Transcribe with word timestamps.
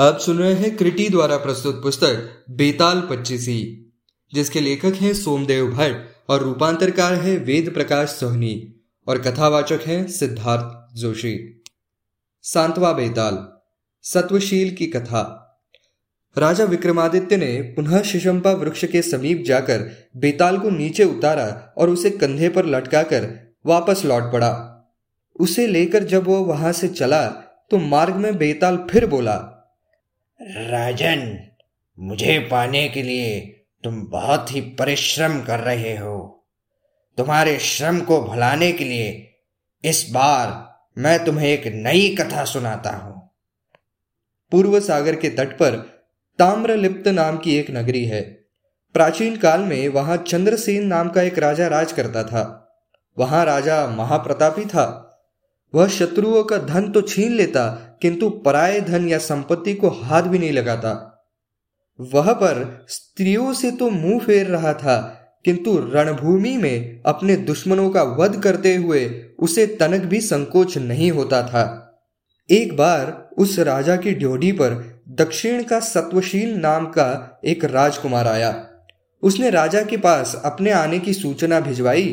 आप 0.00 0.18
सुन 0.18 0.38
रहे 0.38 0.52
हैं 0.52 0.76
क्रिटी 0.76 1.08
द्वारा 1.08 1.36
प्रस्तुत 1.36 1.82
पुस्तक 1.82 2.44
बेताल 2.50 3.00
पच्चीसी, 3.10 3.92
जिसके 4.32 4.60
लेखक 4.60 4.94
हैं 4.94 5.14
सोमदेव 5.14 5.66
भट्ट 5.66 6.30
और 6.30 6.42
रूपांतरकार 6.42 7.14
है 7.14 7.36
वेद 7.36 7.74
प्रकाश 7.74 8.08
सोहनी 8.08 8.74
और 9.06 9.18
कथावाचक 9.18 9.80
हैं 9.86 10.06
सिद्धार्थ 10.08 10.94
जोशी। 10.96 11.62
सांतवा 12.42 12.92
बेताल, 12.92 13.48
सत्वशील 14.02 14.74
की 14.74 14.86
कथा। 14.86 15.22
राजा 16.38 16.64
विक्रमादित्य 16.64 17.36
ने 17.36 17.62
पुनः 17.62 18.02
शिशंपा 18.02 18.52
वृक्ष 18.52 18.84
के 18.84 19.02
समीप 19.02 19.44
जाकर 19.46 19.90
बेताल 20.16 20.58
को 20.58 20.70
नीचे 20.70 21.04
उतारा 21.04 21.74
और 21.78 21.90
उसे 21.90 22.10
कंधे 22.10 22.48
पर 22.48 22.66
लटकाकर 22.66 23.54
वापस 23.66 24.04
लौट 24.04 24.32
पड़ा। 24.32 24.54
उसे 25.40 25.66
लेकर 25.66 26.04
जब 26.04 26.24
वो 26.24 26.44
वहाँ 26.44 26.72
से 26.72 26.88
चला 26.88 27.26
तो 27.70 27.78
मार्ग 27.78 28.16
में 28.16 28.36
बेताल 28.38 28.86
फिर 28.90 29.06
बोला 29.06 29.52
राजन, 30.42 31.48
मुझे 31.98 32.38
पाने 32.38 32.88
के 32.88 33.02
लिए 33.02 33.40
तुम 33.84 34.06
बहुत 34.06 34.54
ही 34.54 34.60
परिश्रम 34.60 35.40
कर 35.42 35.60
रहे 35.60 35.96
हो। 35.96 36.46
तुम्हारे 37.18 37.58
श्रम 37.58 38.00
को 38.00 38.20
भुलाने 38.20 38.72
के 38.72 38.84
लिए 38.84 39.34
इस 39.84 40.10
बार 40.12 40.76
मैं 40.98 41.24
तुम्हें 41.24 41.48
एक 41.48 41.66
नई 41.66 42.16
कथा 42.20 42.44
सुनाता 42.44 42.90
हूँ। 42.90 43.30
पूर्व 44.50 44.80
सागर 44.80 45.16
के 45.16 45.28
तट 45.28 45.58
पर 45.58 45.76
ताम्रलिप्त 46.38 47.08
नाम 47.08 47.38
की 47.38 47.56
एक 47.56 47.70
नगरी 47.70 48.04
है। 48.04 48.20
प्राचीन 48.94 49.36
काल 49.36 49.60
में 49.60 49.88
वहाँ 49.88 50.16
चंद्रसेन 50.16 50.86
नाम 50.86 51.08
का 51.08 51.22
एक 51.22 51.38
राजा 51.38 51.68
राज 51.68 51.92
करता 51.92 52.24
था। 52.24 52.74
वहाँ 53.18 53.44
राजा 53.44 53.86
महाप्रतापी 53.86 54.64
था। 54.64 55.02
वह 55.74 55.88
शत्रुओं 55.88 56.42
का 56.44 56.58
धन 56.58 56.90
तो 56.92 57.02
छीन 57.02 57.32
लेता, 57.32 57.66
किंतु 58.02 58.28
पराये 58.44 58.80
धन 58.80 59.08
या 59.08 59.18
संपत्ति 59.18 59.74
को 59.74 59.88
हाथ 60.02 60.22
भी 60.22 60.38
नहीं 60.38 60.52
लगाता। 60.52 61.12
वह 62.00 62.32
पर 62.32 62.86
स्त्रियों 62.88 63.52
से 63.52 63.70
तो 63.70 63.90
मुँह 63.90 64.18
फेर 64.18 64.46
रहा 64.46 64.72
था, 64.72 64.98
किंतु 65.44 65.76
रणभूमि 65.92 66.56
में 66.56 67.02
अपने 67.06 67.36
दुश्मनों 67.36 67.88
का 67.90 68.02
वध 68.02 68.40
करते 68.42 68.74
हुए 68.76 69.04
उसे 69.38 69.66
तनक 69.80 70.04
भी 70.04 70.20
संकोच 70.20 70.76
नहीं 70.78 71.10
होता 71.10 71.42
था। 71.42 71.64
एक 72.48 72.76
बार 72.76 73.30
उस 73.38 73.58
राजा 73.58 73.96
की 73.96 74.12
ड्योढ़ी 74.12 74.52
पर 74.52 74.74
दक्षिण 75.08 75.62
का 75.62 75.80
सत्वशील 75.80 76.54
नाम 76.56 76.86
का 76.86 77.40
एक 77.44 77.64
राजकुमार 77.64 78.26
आया। 78.26 78.54
उसने 79.22 79.50
राजा 79.50 79.82
के 79.82 79.96
पास 79.96 80.40
अपने 80.44 80.70
आने 80.70 80.98
की 80.98 81.12
सूचना 81.12 81.60
भिजवाई 81.60 82.04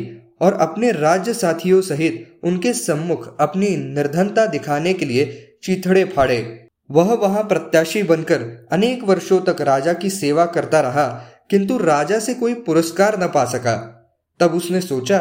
और 0.44 0.54
अपने 0.54 0.92
राज्य 0.92 1.34
साथियों 1.34 1.82
सहित 1.82 2.40
उनके 2.44 2.74
सम्मुख 2.74 3.38
अपनी 3.40 3.76
निर्धनता 3.78 4.46
दिखाने 4.46 4.94
के 4.94 5.06
लिए 5.06 5.26
चीथड़े 5.64 6.04
फाड़े। 6.06 6.68
वह 6.92 7.14
वहाँ 7.14 7.44
प्रत्याशी 7.44 8.04
बनकर 8.04 8.68
अनेक 8.72 9.04
वर्षों 9.04 9.42
तक 9.42 9.62
राजा 9.62 9.94
की 9.94 10.10
सेवा 10.10 10.46
करता 10.46 10.82
रहा, 10.82 11.08
किंतु 11.50 11.78
राजा 11.78 12.20
से 12.20 12.34
कोई 12.34 12.54
पुरस्कार 12.54 13.24
न 13.24 13.28
पा 13.28 13.46
सका। 13.46 13.76
तब 14.40 14.52
उसने 14.52 14.82
सोचा, 14.82 15.20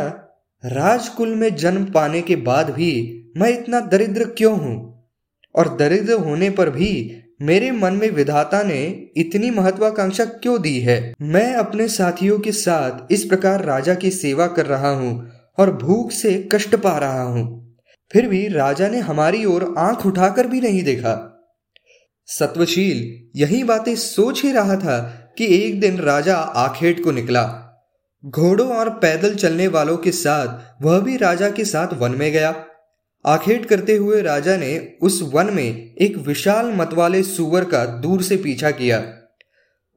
राजकुल 0.64 1.34
में 1.34 1.54
जन्म 1.56 1.84
पाने 1.84 2.22
के 2.22 2.36
बाद 2.36 2.70
भी 2.70 2.92
मैं 3.36 3.50
इतना 3.50 3.80
दरिद्र 3.80 4.24
क्यों 4.24 4.58
हूँ? 4.58 5.06
और 5.54 5.76
दरिद्र 5.76 6.12
होने 6.12 6.50
पर 6.50 6.70
भी 6.70 7.20
मेरे 7.42 7.70
मन 7.70 7.94
में 7.94 8.10
विधाता 8.10 8.62
ने 8.62 9.06
इतनी 9.16 9.50
महत्वाकांक्षा 9.50 10.24
क्यों 10.24 10.62
दी 10.62 10.80
है? 10.80 11.14
मैं 11.22 11.54
अपने 11.54 11.88
साथियों 11.88 12.38
के 12.38 12.52
साथ 12.52 13.12
इस 13.12 13.24
प्रकार 13.24 13.64
राजा 13.64 13.94
की 13.94 14.10
सेवा 14.10 14.46
कर 14.46 14.66
रहा 14.66 14.90
हूँ 14.90 15.30
और 15.58 15.76
भूख 15.76 16.10
से 16.10 16.48
कष्ट 16.52 16.76
पा 16.76 16.98
रहा 16.98 17.22
हूँ। 17.22 17.76
फिर 18.12 18.28
भी 18.28 18.48
राजा 18.48 18.88
ने 18.88 18.98
हमारी 18.98 19.44
ओर 19.44 19.74
आँख 19.78 20.06
उठाकर 20.06 20.46
भी 20.46 20.60
नहीं 20.60 20.82
देखा। 20.82 21.28
सत्वशील, 22.26 23.28
यही 23.40 23.64
बातें 23.64 23.96
सोच 23.96 24.42
ही 24.42 24.52
रहा 24.52 24.76
था 24.76 24.98
कि 25.38 25.64
एक 25.64 25.80
दिन 25.80 25.98
राजा 25.98 26.36
आखेट 26.36 27.04
को 27.04 27.10
निकला। 27.10 27.68
घोड़ों 28.26 28.68
और 28.68 28.90
पैदल 28.90 29.34
चलने 29.34 29.68
वालों 29.68 29.96
के 29.96 30.12
साथ 30.12 30.82
वह 30.84 31.00
भी 31.00 31.16
राजा 31.16 31.50
के 31.50 31.64
साथ 31.64 31.94
वन 31.94 32.10
में 32.10 32.32
गया। 32.32 32.64
आखेट 33.24 33.66
करते 33.66 33.96
हुए 33.96 34.22
राजा 34.22 34.56
ने 34.56 34.92
उस 35.02 35.20
वन 35.32 35.52
में 35.54 35.94
एक 35.94 36.16
विशाल 36.16 36.72
मत 36.72 36.94
वाले 36.94 37.22
सुअर 37.22 37.64
का 37.64 37.84
दूर 37.84 38.22
से 38.22 38.36
पीछा 38.36 38.70
किया। 38.70 39.02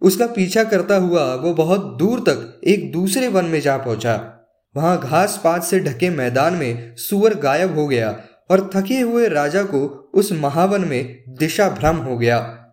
उसका 0.02 0.28
पीछा 0.28 0.64
करता 0.64 0.96
हुआ 0.96 1.36
वो 1.36 1.54
बहुत 1.54 1.96
दूर 2.00 2.20
तक 2.20 2.62
एक 2.64 2.92
दूसरे 2.92 3.28
वन 3.28 3.46
में 3.46 3.60
जा 3.62 3.78
पहुँचा। 3.78 4.32
वहाँ 4.76 5.00
घास 5.00 5.42
पात 5.44 5.64
से 5.64 5.80
ढके 5.80 6.10
मैदान 6.10 6.54
में 6.54 6.96
सुअर 6.96 7.34
गायब 7.34 7.76
हो 7.76 7.88
गया 7.88 8.20
और 8.52 8.70
थके 8.76 9.00
हुए 9.00 9.28
राजा 9.28 9.64
को 9.64 10.12
उस 10.14 10.32
महावन 10.32 10.86
में 10.86 11.24
दिशा 11.30 11.70
भ्रम 11.70 11.96
हो 11.96 12.18
गया। 12.18 12.65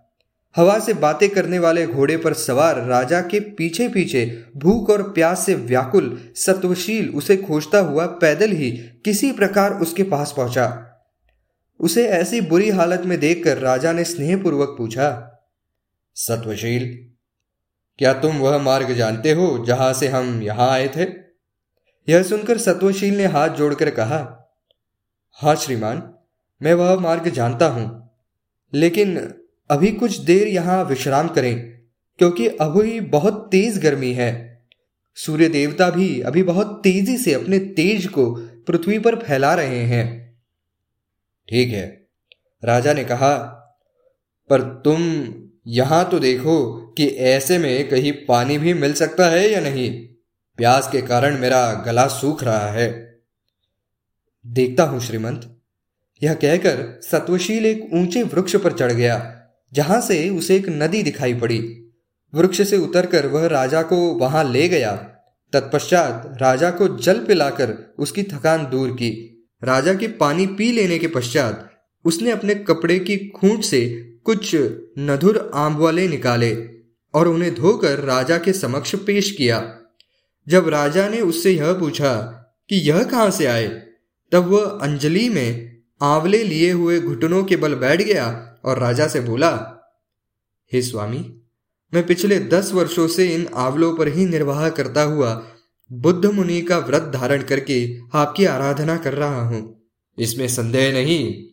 हवा 0.56 0.78
से 0.78 0.94
बातें 0.94 1.28
करने 1.30 1.58
वाले 1.58 1.86
घोड़े 1.86 2.16
पर 2.16 2.34
सवार 2.34 2.80
राजा 2.86 3.20
के 3.20 3.40
पीछे 3.50 3.88
पीछे 3.88 4.24
भूख 4.56 4.90
और 4.90 5.02
प्यास 5.12 5.44
से 5.46 5.54
व्याकुल, 5.54 6.18
सत्वशील 6.36 7.08
उसे 7.10 7.36
खोजता 7.36 7.78
हुआ 7.78 8.06
पैदल 8.20 8.50
ही 8.50 8.70
किसी 9.04 9.32
प्रकार 9.32 9.74
उसके 9.74 10.02
पास 10.02 10.34
पहुँचा। 10.36 10.66
उसे 11.80 12.06
ऐसी 12.08 12.40
बुरी 12.40 12.68
हालत 12.70 13.02
में 13.06 13.18
देखकर 13.20 13.58
राजा 13.58 13.92
ने 13.92 14.04
स्नेहपूर्वक 14.04 14.74
पूछा, 14.78 15.08
सत्वशील, 16.16 16.86
क्या 17.98 18.12
तुम 18.12 18.36
वह 18.36 18.58
मार्ग 18.58 18.92
जानते 18.94 19.32
हो 19.32 19.64
जहाँ 19.66 19.92
से 19.92 20.08
हम 20.08 20.42
यहाँ 20.42 20.70
आए 20.70 20.88
थे? 20.88 21.06
यह 22.08 22.22
सुनकर 22.22 22.58
सत्वशील 22.58 23.16
ने 23.16 23.26
हाथ 23.26 23.48
जोड़कर 23.48 23.90
कहा 23.90 24.19
हाँ 25.38 25.54
श्रीमान, 25.56 26.02
मैं 26.60 26.74
वह 26.74 26.98
मार्ग 27.00 27.28
जानता 27.28 27.66
हूँ, 27.66 27.86
लेकिन 28.72 29.16
अभी 29.72 29.91
कुछ 29.93 30.16
देर 30.21 30.49
यहाँ 30.49 30.84
विश्राम 30.84 31.28
करें, 31.28 31.55
क्योंकि 32.19 32.47
अभी 32.49 33.00
बहुत 33.00 33.49
तेज 33.53 33.78
गर्मी 33.78 34.12
है। 34.12 34.31
सूर्य 35.19 35.49
देवता 35.49 35.91
भी 35.91 36.21
अभी 36.21 36.43
बहुत 36.43 36.81
तेज़ी 36.84 37.16
से 37.19 37.33
अपने 37.34 37.59
तेज 37.59 38.06
को 38.06 38.31
पृथ्वी 38.66 38.99
पर 38.99 39.16
फैला 39.16 39.55
रहे 39.55 39.82
हैं। 39.84 40.06
ठीक 41.49 41.69
है। 41.69 41.87
राजा 42.62 42.93
ने 42.93 43.05
कहा, 43.05 43.34
पर 44.50 44.61
तुम 44.84 45.03
यहाँ 45.66 46.09
तो 46.11 46.19
देखो 46.19 46.77
कि 46.99 47.06
ऐसे 47.06 47.59
में 47.59 47.88
कहीं 47.88 48.12
पानी 48.27 48.59
भी 48.59 48.75
मिल 48.75 48.93
सकता 48.93 49.28
है 49.28 49.50
या 49.50 49.61
नहीं। 49.61 49.91
प्यास 50.59 50.88
के 50.93 51.00
कारण 51.03 51.38
मेरा 51.38 51.72
गला 51.87 52.06
सूख 52.06 52.44
रहा 52.44 52.71
है। 52.71 52.88
देखता 54.44 54.84
हूँ 54.84 55.00
श्रीमंत। 55.00 55.49
यह 56.22 56.34
कहकर 56.34 57.00
सत्वशील 57.03 57.66
एक 57.66 57.88
ऊँचे 57.93 58.22
वृक्ष 58.22 58.56
पर 58.56 58.72
चढ़ 58.72 58.93
गया। 58.93 59.16
जहाँ 59.72 60.00
से 60.00 60.28
उसे 60.31 60.56
एक 60.56 60.69
नदी 60.69 61.03
दिखाई 61.03 61.34
पड़ी। 61.34 61.59
वृक्ष 62.34 62.62
से 62.71 62.77
उतरकर 62.77 63.27
वह 63.27 63.47
राजा 63.47 63.83
को 63.83 63.97
वहाँ 63.97 64.44
ले 64.44 64.69
गया। 64.69 64.93
तत्पश्चात 65.53 66.38
राजा 66.43 66.71
को 66.71 66.97
जल 66.99 67.19
पिलाकर 67.19 67.94
उसकी 67.99 68.22
थकान 68.22 68.66
दूर 68.71 68.91
की। 68.91 69.11
राजा 69.65 69.94
के 69.94 70.09
पानी 70.09 70.47
पी 70.47 70.72
लेने 70.72 70.99
के 70.99 71.06
पश्चात 71.06 71.71
उसने 72.05 72.31
अपने 72.31 72.55
कपड़े 72.55 72.99
की 72.99 73.16
खूंट 73.28 73.65
से 73.65 73.81
कुछ 74.25 74.55
नधुर 74.99 75.50
आंब 75.55 75.78
वाले 75.78 76.09
निकाले 76.09 76.69
और 77.15 77.28
उन्हें 77.28 77.55
धोकर 77.55 77.99
राजा 77.99 78.38
के 78.38 78.53
समक्ष 78.53 78.94
पेश 78.97 79.31
किया। 79.31 79.78
जब 80.49 80.69
राजा 80.69 81.09
ने 81.09 81.21
उससे 81.21 81.50
यह 81.50 81.72
पूछा 81.72 82.15
कि 82.69 82.77
यह 82.77 83.03
कहाँ 83.03 83.31
से 83.31 83.47
आए, 83.47 83.69
तब 84.32 84.47
वह 84.47 84.65
अंजलि 84.82 85.28
में 85.28 85.82
आंवले 86.03 86.43
लिए 86.44 86.71
हुए 86.72 87.00
घुटनों 87.00 87.44
के 87.44 87.56
बल 87.56 87.75
बैठ 87.75 88.03
गया 88.03 88.51
और 88.65 88.78
राजा 88.78 89.09
से 89.09 89.21
बोला, 89.21 89.78
हे 90.73 90.83
स्वामी, 90.83 91.41
मैं 91.95 92.06
पिछले 92.06 92.39
दस 92.39 92.73
वर्षों 92.73 93.09
से 93.09 93.34
इन 93.34 93.49
आंवलों 93.55 93.97
पर 93.97 94.09
ही 94.09 94.27
निर्वाह 94.27 94.69
करता 94.69 95.03
हुआ 95.03 95.47
बुद्ध 95.93 96.27
मुनि 96.27 96.61
का 96.61 96.78
व्रत 96.78 97.03
धारण 97.03 97.43
करके 97.43 97.99
आपकी 98.15 98.45
आराधना 98.45 98.97
कर 98.97 99.15
रहा 99.15 99.43
हूँ। 99.43 99.83
इसमें 100.19 100.49
संदेह 100.49 100.93
नहीं 100.93 101.45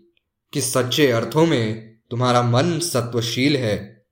कि 0.54 0.62
सच्चे 0.62 1.12
अर्थों 1.12 1.46
में 1.46 1.96
तुम्हारा 2.12 2.42
मन 2.42 2.80
सत्वशील 2.80 3.58
है। 3.58 4.06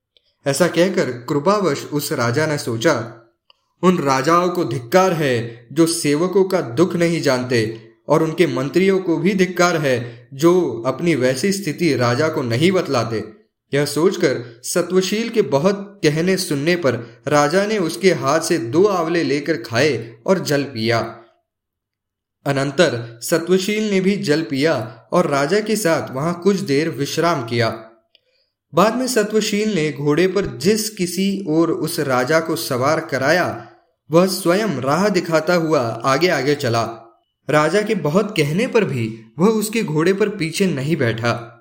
ऐसा 0.45 0.67
कहकर 0.67 1.11
कृपावश 1.11 1.85
उस 1.85 2.11
राजा 2.11 2.45
ने 2.45 2.57
सोचा, 2.57 3.23
उन 3.83 3.97
राजाओं 3.97 4.49
को 4.49 4.65
धिक्कार 4.65 5.13
है 5.13 5.67
जो 5.71 5.85
सेवकों 5.85 6.43
का 6.43 6.61
दुख 6.61 6.95
नहीं 6.95 7.21
जानते 7.21 7.86
और 8.07 8.23
उनके 8.23 8.47
मंत्रियों 8.47 8.99
को 8.99 9.17
भी 9.17 9.33
धिक्कार 9.33 9.77
है, 9.77 10.27
जो 10.33 10.83
अपनी 10.85 11.15
वैसी 11.15 11.51
स्थिति 11.51 11.95
राजा 11.95 12.29
को 12.29 12.41
नहीं 12.41 12.71
बतलाते। 12.71 13.23
यह 13.73 13.85
सोचकर 13.85 14.61
सत्वशील 14.63 15.29
के 15.29 15.41
बहुत 15.41 15.99
कहने 16.03 16.37
सुनने 16.37 16.75
पर 16.75 17.23
राजा 17.27 17.65
ने 17.65 17.77
उसके 17.77 18.11
हाथ 18.11 18.39
से 18.39 18.57
दो 18.57 18.83
आंवले 18.83 19.23
लेकर 19.23 19.57
खाए 19.57 20.15
और 20.27 20.39
जल 20.39 20.63
पिया। 20.63 20.99
अनंतर 22.45 23.19
सत्वशील 23.23 23.89
ने 23.91 24.01
भी 24.01 24.15
जल 24.17 24.41
पिया 24.41 24.75
और 25.13 25.27
राजा 25.27 25.59
के 25.59 25.75
साथ 25.75 26.15
वहाँ 26.15 26.41
कुछ 26.43 26.55
देर 26.55 26.89
विश्राम 26.89 27.45
किया। 27.45 27.69
बाद 28.73 28.95
में 28.95 29.07
सत्वशील 29.07 29.75
ने 29.75 29.91
घोड़े 29.91 30.27
पर 30.27 30.45
जिस 30.57 30.89
किसी 30.89 31.45
और 31.49 31.71
उस 31.71 31.99
राजा 31.99 32.39
को 32.39 32.55
सवार 32.55 32.99
कराया, 32.99 33.71
वह 34.11 34.27
स्वयं 34.27 34.81
राह 34.81 35.09
दिखाता 35.09 35.53
हुआ 35.53 35.79
आगे 35.79 36.27
आगे 36.27 36.55
चला। 36.55 37.06
राजा 37.49 37.81
के 37.81 37.95
बहुत 37.95 38.33
कहने 38.37 38.67
पर 38.67 38.83
भी 38.83 39.25
वह 39.39 39.47
उसके 39.47 39.83
घोड़े 39.83 40.13
पर 40.13 40.29
पीछे 40.29 40.65
नहीं 40.65 40.95
बैठा। 40.95 41.53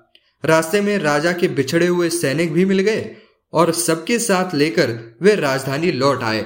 रास्ते 0.45 0.81
में 0.81 0.97
राजा 0.97 1.31
के 1.31 1.47
बिछड़े 1.47 1.87
हुए 1.87 2.09
सैनिक 2.09 2.53
भी 2.53 2.65
मिल 2.65 2.79
गए 2.79 3.15
और 3.53 3.71
सबके 3.71 4.19
साथ 4.19 4.55
लेकर 4.55 5.17
वे 5.21 5.35
राजधानी 5.35 5.91
लौट 5.91 6.23
आए। 6.23 6.45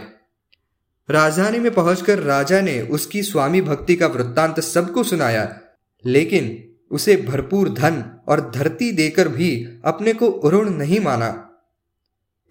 राजधानी 1.10 1.60
में 1.60 1.74
पहुंचकर 1.74 2.20
राजा 2.20 2.62
ने 2.62 2.82
उसकी 2.82 3.24
स्वामी 3.24 3.62
भक्ति 3.62 3.96
का 3.96 4.08
वृत्तांत 4.08 4.60
सबको 4.60 5.04
सुनाया, 5.04 5.60
लेकिन 6.06 6.68
उसे 6.92 7.16
भरपूर 7.16 7.70
धन 7.70 8.04
और 8.28 8.52
धरती 8.52 8.92
देकर 8.92 9.28
भी 9.28 9.80
अपने 9.86 10.14
को 10.14 10.28
उरुण 10.28 10.70
नहीं 10.70 11.00
माना। 11.00 11.48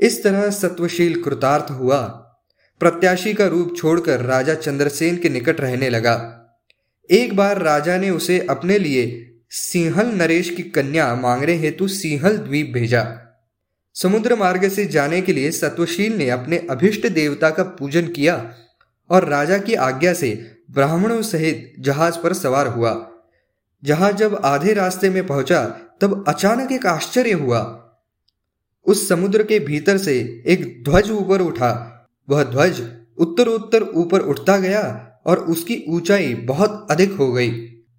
इस 0.01 0.23
तरह 0.25 0.51
सत्वशील 0.51 1.23
कृतार्थ 1.23 1.71
हुआ। 1.71 2.01
प्रत्याशी 2.81 3.35
का 3.35 3.47
रूप 3.47 3.75
छोड़कर 3.77 4.21
राजा 4.21 4.55
चंद्रसेन 4.55 5.17
के 5.17 5.29
निकट 5.29 5.61
रहने 5.61 5.91
लगा। 5.91 6.40
एक 7.11 7.37
बार 7.37 7.62
राजा 7.62 7.97
ने 7.97 8.11
उसे 8.11 8.47
अपने 8.51 8.79
लिए 8.79 9.35
सिंहल 9.51 10.07
नरेश 10.07 10.51
की 10.51 10.62
कन्या 10.62 11.15
मांगने 11.15 11.55
हेतु 11.55 11.89
सिंहल 11.89 12.37
द्वीप 12.39 12.71
भेजा। 12.75 13.19
समुद्र 13.95 14.37
मार्ग 14.37 14.69
से 14.69 14.85
जाने 14.85 15.23
के 15.23 15.33
लिए 15.33 15.51
सत्वशील 15.51 16.17
ने 16.17 16.31
अपने 16.31 16.67
अभिष्ट 16.71 17.07
देवता 17.07 17.51
का 17.51 17.62
पूजन 17.62 18.07
किया 18.09 18.55
और 19.11 19.29
राजा 19.29 19.59
की 19.59 19.75
आज्ञा 19.75 20.12
से 20.12 20.57
ब्राह्मणों 20.71 21.23
सहित 21.23 21.75
जहाज़ 21.79 22.19
पर 22.19 22.33
सवार 22.33 22.67
हुआ। 22.67 23.11
जहाज़ 23.85 24.17
जब 24.17 24.41
आधे 24.45 24.73
रास्ते 24.73 25.11
में 25.11 25.27
पहुँचा, 25.27 25.65
तब 26.01 26.25
अचानक 26.29 26.73
एक 26.73 26.87
आश्चर्य 26.87 27.33
हुआ। 27.33 27.93
उस 28.87 29.09
समुद्र 29.09 29.43
के 29.43 29.59
भीतर 29.59 29.99
से 29.99 30.43
एक 30.47 30.85
ध्वज 30.85 31.11
ऊपर 31.11 31.41
उठा। 31.41 31.73
वह 32.29 32.45
ध्वज 32.45 32.81
उत्तर 33.19 33.47
उत्तर 33.47 33.83
ऊपर 33.83 34.21
उठता 34.21 34.57
गया 34.57 35.07
और 35.27 35.39
उसकी 35.39 35.85
ऊंचाई 35.89 36.35
बहुत 36.35 36.87
अधिक 36.91 37.13
हो 37.13 37.33
गई। 37.33 37.53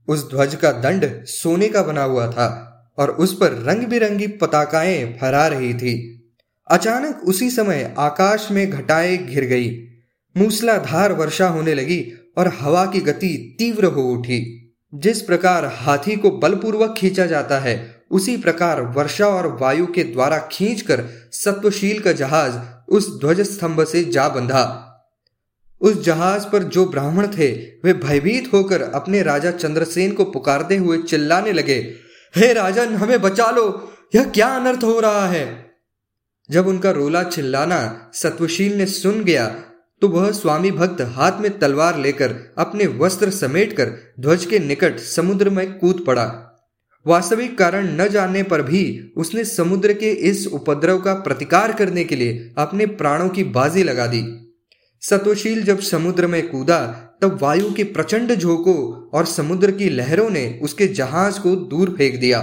उस 0.08 0.32
ध्वज 0.32 0.56
का 0.56 0.72
दंड 0.72 1.26
सोने 1.26 1.70
का 1.70 1.84
बना 1.84 2.04
हुआ 2.04 2.32
था 2.32 2.68
और 2.98 3.12
उस 3.12 3.34
पर 3.34 3.52
रंग 3.52 3.84
बिरंगी 3.84 4.28
पताकाएँ 4.28 5.18
फहरा 5.22 5.48
रही 5.48 5.74
थी। 5.74 6.18
अचानक 6.68 7.22
उसी 7.28 7.50
समय 7.50 7.96
आकाश 7.98 8.48
में 8.52 8.70
घटाएँ 8.70 9.18
घिर 9.18 9.44
गई। 9.44 9.88
मूसलाधार 10.38 11.14
वर्षा 11.14 11.48
होने 11.48 11.74
लगी 11.74 12.14
और 12.38 12.48
हवा 12.60 12.86
की 12.86 13.00
गति 13.00 13.56
तीव्र 13.60 13.86
हो 13.86 14.02
उठी। 14.02 14.58
जिस 14.96 15.22
प्रकार 15.22 15.66
हाथी 15.66 16.16
को 16.16 16.32
बलपूर्वक 16.32 16.96
खींचा 16.98 17.26
जाता 17.26 17.60
है, 17.60 18.02
उसी 18.12 18.38
प्रकार 18.38 18.82
वर्षा 18.82 19.28
और 19.28 19.58
वायु 19.62 19.86
के 19.86 20.04
द्वारा 20.04 20.50
खींचकर 20.52 21.04
सत्वशील 21.32 22.00
का 22.00 22.12
जहाज़ 22.12 22.54
उस 22.90 23.22
ध्वज 23.22 23.42
स्तंभ 23.42 23.84
से 23.84 24.04
जा 24.04 24.30
बंधा। 24.30 24.88
उस 25.82 26.04
जहाज़ 26.06 26.46
पर 26.48 26.64
जो 26.64 26.86
ब्राह्मण 26.86 27.28
थे, 27.28 27.52
वे 27.84 27.94
भयभीत 27.94 28.50
होकर 28.54 28.82
अपने 28.82 29.22
राजा 29.24 29.52
चंद्रसेन 29.52 30.12
को 30.12 30.26
पुकारते 30.26 30.78
हुए 30.78 30.98
चिल्लाने 31.00 31.52
लगे, 31.52 31.78
हे 32.36 32.52
राजन, 32.54 32.94
हमें 32.94 33.22
बचा 33.22 33.50
लो, 33.52 33.66
यह 34.16 34.24
क्या 34.26 34.48
अनर्थ 34.50 34.84
हो 34.84 35.00
रहा 35.00 35.28
है? 35.28 35.46
जब 36.50 36.68
उनका 36.68 36.92
रोला 36.92 37.24
चिल्लाना 37.24 38.12
सत्वशील 38.14 38.78
ने 38.78 38.86
सुन 38.86 39.24
गया 39.24 39.46
तो 40.02 40.08
वह 40.08 40.30
स्वामी 40.32 40.72
भक्त 40.72 41.02
हाथ 41.16 41.40
में 41.40 41.58
तलवार 41.60 41.98
लेकर 42.00 42.34
अपने 42.58 42.86
वस्त्र 43.00 43.30
समेटकर 43.30 43.92
ध्वज 44.20 44.46
के 44.46 44.60
निकट 44.60 45.00
समुद्र 45.00 45.50
में 45.50 45.78
कूद 45.80 46.04
पड़ा। 46.08 46.26
वास्तविक 47.06 47.58
कारण 47.58 47.88
न 48.02 48.08
जानने 48.08 48.44
पर 48.44 48.62
भी 48.62 48.84
उसने 49.18 49.44
समुद्र 49.46 49.94
के 49.94 50.12
इस 50.30 50.46
उपद्रव 50.48 51.00
का 51.02 51.14
प्रतिकार 51.14 51.72
करने 51.72 52.04
के 52.04 52.16
लिए 52.16 52.54
अपने 52.58 52.86
प्राणों 52.86 53.30
की 53.30 53.44
बाजी 53.44 53.84
लगा 53.84 54.08
दी। 54.08 54.22
सतोशील 55.02 55.64
जब 55.64 55.80
समुद्र 55.80 56.28
में 56.28 56.50
कूदा, 56.50 56.80
तब 57.22 57.38
वायु 57.42 57.72
के 57.74 57.84
प्रचंड 57.84 58.34
झोंकों 58.36 59.10
और 59.10 59.26
समुद्र 59.26 59.72
की 59.72 59.90
लहरों 59.90 60.30
ने 60.30 60.60
उसके 60.64 60.88
जहाज़ 60.88 61.40
को 61.40 61.56
दूर 61.56 61.90
फेंक 61.98 62.20
दिया। 62.20 62.42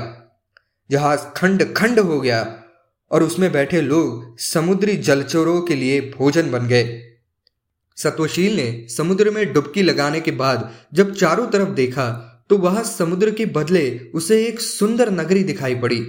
जहाज़ 0.90 1.20
खंड 1.36 1.62
खंड 1.74 1.98
हो 1.98 2.20
गया 2.20 2.40
और 3.10 3.22
उसमें 3.22 3.50
बैठे 3.52 3.80
लोग 3.80 4.38
समुद्री 4.38 4.96
जलचोरों 4.96 5.60
के 5.62 5.74
लिए 5.74 6.00
भोजन 6.18 6.50
बन 6.50 6.66
गए। 6.66 7.00
सत्वशील 7.96 8.56
ने 8.56 8.86
समुद्र 8.88 9.30
में 9.30 9.52
डुबकी 9.52 9.82
लगाने 9.82 10.20
के 10.20 10.30
बाद 10.30 10.70
जब 10.94 11.14
चारों 11.14 11.46
तरफ़ 11.46 11.68
देखा 11.68 12.10
तो 12.50 12.58
वहाँ 12.58 12.82
समुद्र 12.82 13.30
के 13.30 13.46
बदले 13.46 13.88
उसे 14.14 14.44
एक 14.46 14.60
सुंदर 14.60 15.10
नगरी 15.10 15.44
दिखाई 15.44 15.74
पड़ी। 15.74 16.04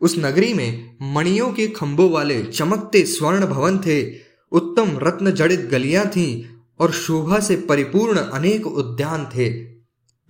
उस 0.00 0.18
नगरी 0.18 0.54
में 0.54 0.96
मणियों 1.14 1.52
के 1.52 1.66
खंभों 1.66 2.10
वाले 2.10 2.42
चमकते 2.44 3.04
स्वर्ण 3.06 3.46
भवन 3.46 3.78
थे 3.78 4.27
उत्तम 4.52 4.98
रत्न 5.02 5.30
जड़ित 5.30 5.60
गलियाँ 5.60 6.06
थीं 6.06 6.44
और 6.80 6.92
शोभा 6.92 7.38
से 7.40 7.56
परिपूर्ण 7.56 8.18
अनेक 8.18 8.66
उद्यान 8.66 9.24
थे। 9.26 9.48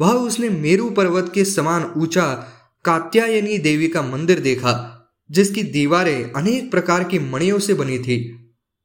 वह 0.00 0.12
उसने 0.12 0.48
मेरु 0.48 0.90
पर्वत 0.90 1.30
के 1.34 1.44
समान 1.44 1.92
ऊँचा 1.96 2.54
कात्यायनी 2.84 3.58
देवी 3.58 3.88
का 3.88 4.02
मंदिर 4.02 4.40
देखा, 4.40 4.94
जिसकी 5.30 5.62
दीवारें 5.62 6.32
अनेक 6.32 6.70
प्रकार 6.70 7.04
की 7.04 7.18
मणियों 7.18 7.58
से 7.58 7.74
बनी 7.74 7.98
थी 7.98 8.18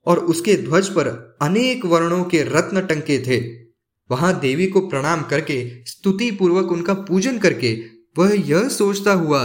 और 0.06 0.20
उसके 0.20 0.56
ध्वज 0.56 0.90
पर 0.90 1.38
अनेक 1.42 1.86
वर्णों 1.86 2.24
के 2.24 2.44
रत्न 2.44 2.82
टंके 2.82 3.20
थे। 3.20 3.40
वहाँ 4.10 4.40
देवी 4.40 4.68
को 4.68 4.80
प्रणाम 4.80 5.22
करके 5.22 5.86
स्तुति 5.86 6.32
पूर्वक 6.32 6.72
उनका 6.72 6.94
पूजन 6.94 7.38
करके, 7.38 7.74
वह 8.18 8.34
यह 8.50 8.68
सोचता 8.68 9.14
हुआ 9.14 9.44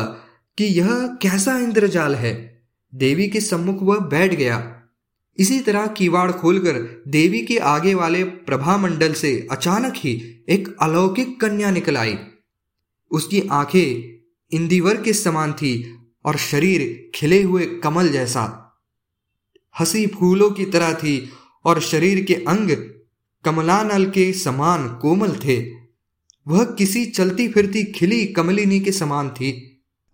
कि 0.59 0.65
यह 0.65 0.89
कैसा 1.23 1.59
इंद्रजाल 1.59 2.15
है। 2.15 2.63
देवी 2.95 3.29
के 3.29 3.41
सम्मुख 3.41 3.83
वह 3.83 3.99
बैठ 3.99 4.35
गया। 4.35 4.78
इसी 5.39 5.61
तरह 5.61 5.87
कीवाड़ 5.87 6.33
खोलकर 6.33 7.03
देवी 7.09 7.43
के 7.43 7.59
आगे 7.59 7.95
वाले 7.95 8.25
प्रभा 8.25 8.77
मंडल 8.77 9.13
से 9.13 9.49
अचानक 9.51 9.95
ही 9.97 10.45
एक 10.49 10.77
अलौकिक 10.83 11.41
कन्या 11.41 11.71
निकल 11.71 11.97
आई। 11.97 12.17
उसकी 13.11 13.41
आँखें 13.41 14.19
इंदिवर 14.53 15.03
के 15.03 15.13
समान 15.13 15.53
थी 15.53 15.99
और 16.25 16.37
शरीर 16.37 17.11
खिले 17.15 17.43
हुए 17.43 17.67
कमल 17.67 18.09
जैसा। 18.09 18.65
हँसी 19.81 20.07
फूलों 20.07 20.51
की 20.51 20.65
तरह 20.65 20.93
थी 20.93 21.31
और 21.65 21.81
शरीर 21.81 22.25
के 22.25 22.35
अंग 22.35 22.71
कमलानल 23.45 24.11
के 24.11 24.33
समान 24.33 24.89
कोमल 24.89 25.31
थे। 25.31 25.71
वह 26.49 26.65
किसी 26.65 27.07
चलती 27.07 27.49
फिरती 27.49 27.85
खिली 27.85 28.27
कमलिनी 28.27 28.81
के 28.81 28.93
समान 28.93 29.31
थी। 29.31 29.68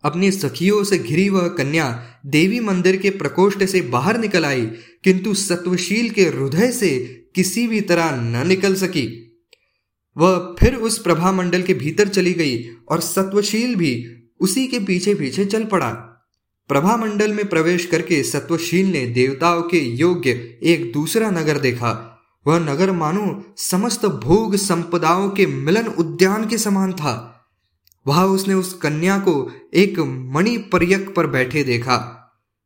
अपनी 0.05 0.31
सखियों 0.31 0.85
से 0.85 0.99
घिरी 0.99 1.29
वह 1.29 1.49
कन्या 1.49 1.89
देवी 2.27 2.61
मंदिर 2.61 2.97
के 2.97 3.11
प्रकोष्ठ 3.11 3.65
से 3.65 3.81
बाहर 3.81 4.19
निकल 4.19 4.45
आई, 4.45 4.67
किंतु 5.05 5.35
सत्वशील 5.35 6.11
के 6.11 6.23
हृदय 6.23 6.71
से 6.73 6.91
किसी 7.35 7.67
भी 7.67 7.81
तरह 7.81 8.17
न 8.17 8.47
निकल 8.47 8.75
सकी। 8.75 9.07
वह 10.17 10.57
फिर 10.61 10.75
उस 10.75 10.99
प्रभा 10.99 11.33
मंडल 11.33 11.63
के 11.63 11.75
भीतर 11.75 12.09
चली 12.09 12.33
गई 12.33 12.65
और 12.89 13.01
सत्वशील 13.01 13.75
भी 13.77 14.07
उसी 14.41 14.67
के 14.67 14.79
पीछे 14.79 15.15
पीछे 15.15 15.45
चल 15.45 15.65
पड़ा। 15.65 15.91
प्रभा 16.69 16.97
मंडल 16.97 17.33
में 17.33 17.47
प्रवेश 17.49 17.87
करके 17.87 18.23
सत्वशील 18.23 18.93
ने 18.93 19.07
देवताओं 19.07 19.63
के 19.63 19.79
योग्य 19.79 20.31
एक 20.63 20.93
दूसरा 20.93 21.31
नगर 21.31 21.59
देखा। 21.59 22.11
वह 22.47 22.59
नगर 22.59 22.93
मानो 22.93 23.55
समस्त 23.57 24.07
भोग 24.07 24.57
संपदाओं 24.57 25.29
के 25.31 25.47
मिलन 25.47 25.87
उद्यान 25.87 26.49
के 26.49 26.59
समान 26.59 26.93
था। 26.93 27.34
वहाँ 28.07 28.27
उसने 28.27 28.55
उस 28.55 28.73
कन्या 28.75 29.19
को 29.19 29.53
एक 29.75 29.99
मणि 30.35 30.57
पर्यक 30.59 31.15
पर 31.15 31.27
बैठे 31.27 31.65
देखा। 31.65 32.21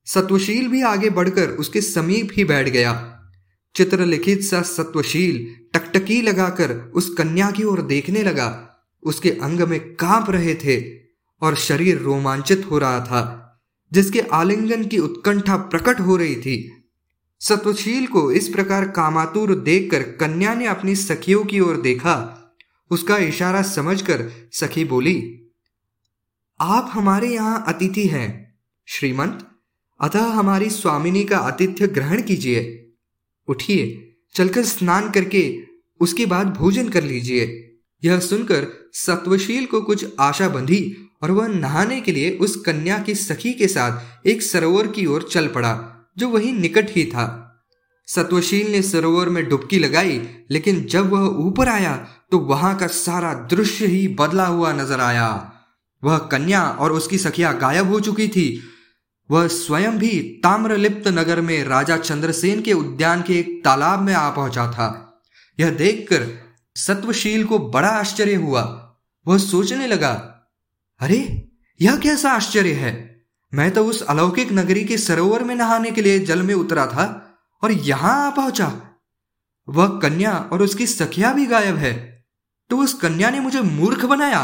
सत्वशील 0.07 0.69
भी 0.69 0.83
आगे 0.83 1.11
बढ़कर 1.11 1.49
उसके 1.49 1.81
समीप 1.81 2.29
ही 2.33 2.45
बैठ 2.45 2.69
गया। 2.69 3.15
चित्रलिखित 3.75 4.43
सा 4.43 4.63
सत्वशील 4.63 5.47
टकटकी 5.75 6.23
लगाकर 6.23 6.73
उस 6.95 7.15
कन्या 7.15 7.51
की 7.51 7.65
ओर 7.65 7.83
देखने 7.83 8.23
लगा। 8.23 8.65
उसके 9.03 9.31
अंग 9.31 9.61
में 9.61 9.95
काँप 9.95 10.31
रहे 10.31 10.55
थे 10.55 10.99
और 11.43 11.55
शरीर 11.55 11.99
रोमांचित 11.99 12.67
हो 12.71 12.79
रहा 12.79 13.01
था, 13.01 13.21
जिसके 13.93 14.21
आलिंगन 14.21 14.85
की 14.85 14.99
उत्कंठा 14.99 15.57
प्रकट 15.57 16.01
हो 16.01 16.17
रही 16.17 16.37
थी। 16.37 16.85
सत्वशील 17.41 18.07
को 18.07 18.33
इस 18.33 18.49
प्रकार 18.49 18.89
कामातुर 18.89 19.55
देखकर 19.55 20.03
कन्या 20.03 20.55
ने 20.55 20.67
अपनी 20.67 20.97
सखियों 20.97 21.45
की 21.45 21.61
ओर 21.61 21.77
देखा। 21.77 22.35
उसका 22.91 23.17
इशारा 23.17 23.63
समझकर 23.63 24.31
सखी 24.53 24.85
बोली, 24.85 25.45
आप 26.61 26.91
हमारे 26.93 27.29
यहाँ 27.29 27.65
अतिथि 27.69 28.07
हैं, 28.07 28.59
श्रीमंत। 28.89 29.47
अतः 30.01 30.25
हमारी 30.25 30.71
स्वामिनी 30.71 31.25
का 31.25 31.39
आतिथ्य 31.39 31.87
ग्रहण 31.87 32.23
कीजिए। 32.23 32.93
उठिए, 33.49 34.15
चलकर 34.35 34.65
स्नान 34.65 35.11
करके 35.11 35.59
उसके 36.01 36.27
बाद 36.27 36.47
भोजन 36.47 36.89
कर 36.89 37.05
लीजिए। 37.05 37.65
यह 38.05 38.21
सुनकर 38.21 38.67
सत्वशील 38.93 39.67
को 39.67 39.81
कुछ 39.81 40.05
आशा 40.21 40.49
बंधी 40.49 40.97
और 41.23 41.31
वह 41.31 41.47
नहाने 41.49 42.01
के 42.01 42.13
लिए 42.13 42.31
उस 42.31 42.57
कन्या 42.57 42.99
की 42.99 43.15
सखी 43.15 43.53
के 43.53 43.69
साथ 43.69 44.27
एक 44.27 44.43
सरोवर 44.43 44.87
की 44.87 45.07
ओर 45.07 45.29
चल 45.33 45.49
पड़ा, 45.49 45.95
जो 46.19 46.29
वही 46.29 46.53
निकट 46.53 46.91
ही 46.91 47.05
था। 47.05 47.45
सत्वशील 48.07 48.71
ने 48.73 48.83
सरोवर 48.83 49.29
में 49.29 49.49
डुबकी 49.49 49.79
लगाई, 49.79 50.21
लेकिन 50.51 50.85
जब 50.85 51.11
वह 51.11 51.27
ऊपर 51.47 51.69
आया 51.69 52.18
तो 52.31 52.39
वहाँ 52.39 52.77
का 52.77 52.87
सारा 52.87 53.35
दृश्य 53.35 53.87
ही 53.87 54.09
बदला 54.09 54.47
हुआ 54.47 54.73
नज़र 54.73 55.01
आया। 55.01 55.53
वह 56.05 56.19
कन्या 56.19 56.63
और 56.63 56.93
उसकी 56.93 57.19
सखिया 57.19 57.53
गायब 57.53 57.89
हो 57.89 58.01
चुकी 58.01 58.29
थी। 58.29 58.63
वह 59.31 59.49
स्वयं 59.49 59.99
भी 59.99 60.41
ताम्रलिप्त 60.43 61.09
नगर 61.09 61.41
में 61.41 61.65
राजा 61.65 61.97
चंद्रसेन 61.97 62.63
के 62.63 62.73
उद्यान 62.73 63.23
के 63.23 63.39
एक 63.39 63.63
तालाब 63.65 64.03
में 64.03 64.15
आ 64.15 64.31
पहुँचा 64.31 64.73
था। 64.73 65.21
यह 65.61 65.71
देखकर 65.71 66.27
सत्वशील 66.77 67.45
को 67.45 67.59
बड़ा 67.59 67.89
आश्चर्य 67.89 68.35
हुआ। 68.35 68.95
वह 69.27 69.39
सोचने 69.39 69.87
लगा, 69.87 70.13
अरे, 71.01 71.49
यह 71.83 71.97
कैसा 71.97 72.31
आश्चर्य 72.31 72.73
है? 72.73 73.23
मैं 73.55 73.71
तो 73.71 73.85
उस 73.85 74.03
अलौकिक 74.03 74.53
नगरी 74.53 74.85
के 74.85 74.99
सरोवर 74.99 75.45
में 75.45 75.55
नहाने 75.55 75.91
के 75.91 76.03
लिए 76.03 76.19
जल 76.19 76.43
में 76.43 76.55
उतरा 76.55 76.87
था 76.87 77.39
और 77.63 77.73
यहाँ 77.73 78.27
आ 78.27 78.31
पहुँचा। 78.31 78.81
वह 79.69 79.87
कन्या 79.87 80.51
और 80.53 80.63
उसकी 80.63 80.87
सखिया 80.87 81.33
भी 81.33 81.47
गायब 81.47 81.77
है। 81.77 82.08
तो 82.71 82.77
उस 82.77 82.95
कन्या 82.95 83.31
ने 83.31 83.41
मुझे 83.41 83.61
मूर्ख 83.61 84.05
बनाया। 84.05 84.43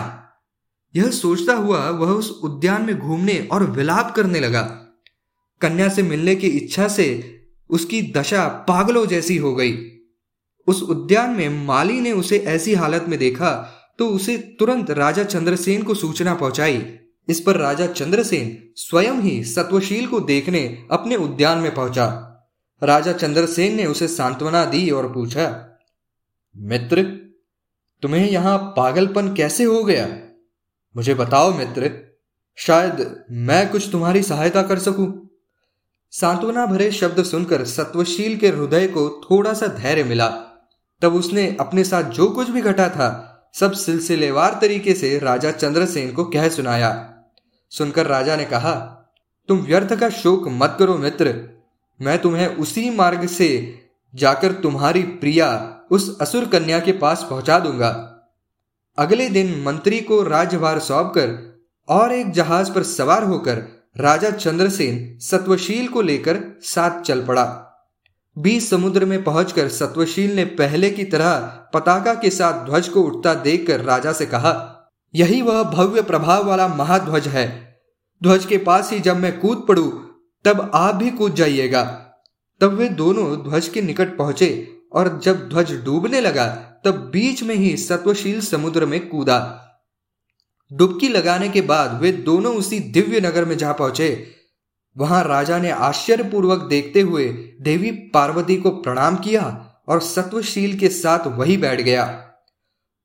यह 0.95 1.11
सोचता 1.11 1.54
हुआ 1.54 1.88
वह 1.90 2.11
उस 2.11 2.31
उद्यान 2.45 2.83
में 2.83 2.99
घूमने 2.99 3.38
और 3.52 3.64
विलाप 3.71 4.14
करने 4.16 4.40
लगा। 4.40 4.62
कन्या 5.61 5.88
से 5.88 6.02
मिलने 6.02 6.35
की 6.37 6.47
इच्छा 6.49 6.88
से 6.88 7.07
उसकी 7.71 8.02
दशा 8.12 8.47
पागलों 8.69 9.07
जैसी 9.07 9.37
हो 9.37 9.54
गई। 9.54 9.76
उस 10.66 10.83
उद्यान 10.83 11.31
में 11.31 11.64
माली 11.66 12.00
ने 12.00 12.12
उसे 12.12 12.38
ऐसी 12.38 12.75
हालत 12.75 13.04
में 13.09 13.19
देखा 13.19 13.50
तो 13.99 14.09
उसे 14.09 14.37
तुरंत 14.59 14.90
राजा 14.90 15.25
चंद्रसेन 15.25 15.83
को 15.83 15.95
सूचना 15.95 16.35
पहुंचाई। 16.35 16.85
इस 17.28 17.40
पर 17.40 17.57
राजा 17.57 17.87
चंद्रसेन 17.87 18.57
स्वयं 18.76 19.21
ही 19.21 19.43
सत्वशील 19.45 20.07
को 20.07 20.21
देखने 20.21 20.62
अपने 20.90 21.16
उद्यान 21.16 21.59
में 21.59 21.75
पहुँचा। 21.75 22.07
राजा 22.83 23.12
चंद्रसेन 23.12 23.76
ने 23.76 23.87
उसे 23.87 24.09
सांत्वना 24.09 24.64
दी 24.64 24.88
और 24.90 25.12
पूछा, 25.12 25.47
मित्र 26.54 27.02
तुम्हें 28.02 28.30
यहाँ 28.30 28.58
पागलपन 28.58 29.34
कैसे 29.34 29.64
हो 29.64 29.84
गया? 29.84 30.06
मुझे 30.96 31.14
बताओ 31.14 31.52
मित्र, 31.54 31.90
शायद 32.56 33.24
मैं 33.30 33.70
कुछ 33.70 33.90
तुम्हारी 33.92 34.22
सहायता 34.22 34.62
कर 34.62 34.78
सकूँ? 34.78 35.30
सांत्वना 36.10 36.66
भरे 36.66 36.90
शब्द 36.90 37.22
सुनकर 37.22 37.64
सत्वशील 37.64 38.36
के 38.36 38.48
हृदय 38.48 38.86
को 38.86 39.20
थोड़ा 39.24 39.54
सा 39.54 39.66
धैर्य 39.66 40.04
मिला। 40.04 40.28
तब 41.02 41.14
उसने 41.14 41.56
अपने 41.60 41.84
साथ 41.84 42.02
जो 42.02 42.28
कुछ 42.28 42.48
भी 42.48 42.62
घटा 42.62 42.88
था, 42.88 43.30
सब 43.54 43.72
सिलसिलेवार 43.72 44.58
तरीके 44.60 44.94
से 44.94 45.18
राजा 45.18 45.50
चंद्रसेन 45.50 46.12
को 46.12 46.24
कह 46.24 46.48
सुनाया। 46.48 47.14
सुनकर 47.70 48.06
राजा 48.06 48.36
ने 48.36 48.44
कहा, 48.44 48.72
तुम 49.48 49.58
व्यर्थ 49.58 49.94
का 49.94 50.10
शोक 50.10 50.44
मत 50.48 50.76
करो 50.78 50.96
मित्र। 50.98 51.34
मैं 52.00 52.18
तुम्हें 52.18 52.46
उसी 52.46 52.90
मार्ग 52.90 53.26
से 53.26 53.78
जाकर 54.14 54.52
तुम्हारी 54.52 55.02
प्रिया 55.02 55.74
उस 55.91 56.17
असुर 56.21 56.45
कन्या 56.45 56.79
के 56.81 56.93
पास 56.93 57.26
पहुँचा 57.31 57.59
दूँगा। 57.59 57.91
अगले 58.99 59.29
दिन 59.29 59.55
मंत्री 59.62 60.00
को 60.00 60.23
राजभार 60.23 60.79
सौंप 60.79 61.12
कर 61.14 61.33
और 61.88 62.12
एक 62.12 62.31
जहाज़ 62.31 62.73
पर 62.73 62.83
सवार 62.83 63.25
होकर 63.25 63.62
राजा 63.97 64.31
चंद्रसेन 64.31 65.19
सत्वशील 65.21 65.88
को 65.88 66.03
लेकर 66.03 66.41
साथ 66.64 67.00
चल 67.03 67.25
पड़ा। 67.25 67.45
बीस 68.37 68.69
समुद्र 68.71 69.05
में 69.05 69.23
पहुंचकर 69.25 69.69
सत्वशील 69.69 70.35
ने 70.37 70.45
पहले 70.55 70.91
की 70.91 71.05
तरह 71.05 71.37
पताका 71.75 72.14
के 72.14 72.31
साथ 72.31 72.64
ध्वज 72.67 72.88
को 72.88 73.03
उठता 73.03 73.35
देखकर 73.35 73.81
राजा 73.81 74.12
से 74.12 74.26
कहा, 74.26 74.71
यही 75.14 75.43
वह 75.43 75.62
भव्य 75.62 76.03
प्रभाव 76.03 76.47
वाला 76.47 76.69
महाध्वज 76.69 77.29
है। 77.29 77.47
ध्वज 78.23 78.45
के 78.45 78.59
पास 78.59 78.93
ही 78.93 78.99
जब 79.00 79.17
मैं 79.17 79.38
कूद 79.41 79.64
पड़ू, 79.69 79.87
तब 80.45 80.71
आप 80.75 80.95
भी 80.95 81.11
कूद 81.11 81.35
जाइएगा। 81.35 81.83
तब 82.61 82.73
वे 82.73 82.88
दोनों 82.91 83.37
ध्वज 83.43 83.69
के 83.69 83.83
निकट 83.83 84.17
पहुँचे 84.17 84.74
और 84.94 85.20
जब 85.24 85.48
ध्वज 85.48 85.72
डूबने 85.84 86.20
लगा, 86.20 86.46
तब 86.84 86.94
बीच 87.12 87.42
में 87.42 87.54
ही 87.54 87.76
सत्वशील 87.76 88.40
समुद्र 88.40 88.86
में 88.86 89.08
कूदा। 89.08 89.60
डुबकी 90.70 91.08
लगाने 91.08 91.48
के 91.48 91.60
बाद 91.60 92.00
वे 92.00 92.12
दोनों 92.12 92.54
उसी 92.54 92.78
दिव्य 92.80 93.20
नगर 93.20 93.44
में 93.44 93.56
जा 93.58 93.72
पहुँचे। 93.72 94.26
वहाँ 94.96 95.22
राजा 95.24 95.58
ने 95.58 95.70
आश्चर्यपूर्वक 95.70 96.58
देखते 96.58 97.00
हुए 97.00 97.26
देवी 97.60 97.90
पार्वती 97.90 98.56
को 98.56 98.70
प्रणाम 98.70 99.16
किया 99.16 99.42
और 99.88 100.00
सत्वशील 100.00 100.78
के 100.78 100.88
साथ 100.88 101.26
वही 101.26 101.56
बैठ 101.56 101.80
गया। 101.80 102.04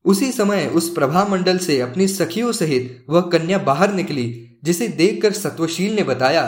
उसी 0.06 0.32
समय 0.32 0.68
उस 0.68 0.90
प्रभा 0.90 1.26
मंडल 1.26 1.58
से 1.58 1.80
अपनी 1.82 2.08
सखियों 2.08 2.52
सहित 2.52 3.06
वह 3.10 3.22
कन्या 3.22 3.58
बाहर 3.58 3.94
निकली, 3.94 4.60
जिसे 4.64 4.88
देखकर 4.88 5.34
सत्वशील 5.34 5.96
ने 5.96 6.04
बताया, 6.04 6.44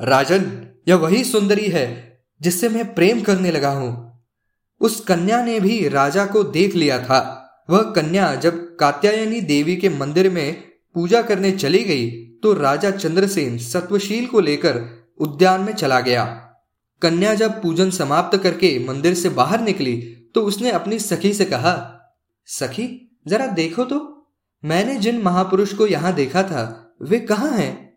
राजन, 0.00 0.68
यह 0.88 0.96
वही 0.96 1.24
सुंदरी 1.24 1.66
है 1.66 1.86
जिससे 2.40 2.68
मैं 2.68 2.94
प्रेम 2.94 3.20
करने 3.20 3.50
लगा 3.50 3.70
हूँ। 3.70 4.05
उस 4.80 5.00
कन्या 5.00 5.44
ने 5.44 5.58
भी 5.60 5.88
राजा 5.88 6.26
को 6.26 6.42
देख 6.44 6.74
लिया 6.74 6.98
था। 6.98 7.20
वह 7.70 7.82
कन्या 7.92 8.34
जब 8.34 8.76
कात्यायनी 8.76 9.40
देवी 9.40 9.76
के 9.76 9.88
मंदिर 9.88 10.30
में 10.30 10.62
पूजा 10.96 11.22
करने 11.22 11.52
चली 11.52 11.82
गई 11.84 12.10
तो 12.42 12.52
राजा 12.52 12.90
चंद्रसेन 12.90 13.56
सत्वशील 13.58 14.26
को 14.26 14.40
लेकर 14.40 14.80
उद्यान 15.20 15.60
में 15.60 15.72
चला 15.72 16.00
गया। 16.00 16.24
कन्या 17.02 17.34
जब 17.34 17.60
पूजन 17.62 17.90
समाप्त 17.90 18.36
करके 18.38 18.78
मंदिर 18.78 19.14
से 19.14 19.28
बाहर 19.28 19.60
निकली 19.60 19.96
तो 20.34 20.42
उसने 20.42 20.70
अपनी 20.70 20.98
सखी 20.98 21.32
से 21.34 21.44
कहा, 21.44 21.74
सखी, 22.48 22.86
जरा 23.26 23.46
देखो 23.46 23.84
तो। 23.84 24.00
मैंने 24.64 24.94
जिन 24.94 25.20
महापुरुष 25.22 25.72
को 25.74 25.86
यहाँ 25.86 26.12
देखा 26.14 26.42
था, 26.42 26.94
वे 27.02 27.18
कहाँ 27.20 27.50
हैं? 27.50 27.94